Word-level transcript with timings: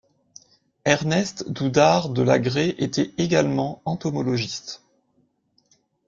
Ernest 0.83 1.45
Doudart 1.51 2.09
de 2.09 2.23
Lagrée 2.23 2.69
était 2.79 3.13
également 3.19 3.83
entomologiste. 3.85 4.81